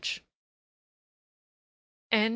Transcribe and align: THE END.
THE 2.09 2.17
END. 2.17 2.29